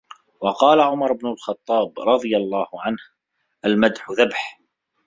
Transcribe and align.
وَقَالَ 0.41 0.79
عُمَرُ 0.79 1.13
بْنُ 1.13 1.27
الْخَطَّابِ 1.27 1.99
رَضِيَ 1.99 2.37
اللَّهُ 2.37 2.67
عَنْهُ 2.75 2.97
الْمَدْحُ 3.65 4.11
ذَبْحُ 4.11 4.59